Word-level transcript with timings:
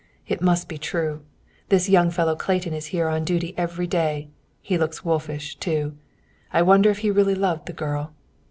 "It 0.27 0.41
must 0.41 0.67
be 0.67 0.79
true. 0.79 1.21
This 1.69 1.87
young 1.87 2.09
fellow 2.09 2.35
Clayton 2.35 2.73
is 2.73 2.87
here 2.87 3.07
on 3.07 3.23
duty 3.23 3.53
every 3.55 3.85
day; 3.85 4.29
he 4.59 4.75
looks 4.75 5.05
wolfish, 5.05 5.57
too. 5.57 5.95
I 6.51 6.63
wonder 6.63 6.89
if 6.89 6.97
he 7.05 7.11
really 7.11 7.35
loved 7.35 7.67
the 7.67 7.73
girl. 7.73 8.11